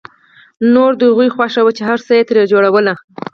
[0.73, 2.87] نوره د هغوی خوښه وه چې هر څه يې ترې جوړول.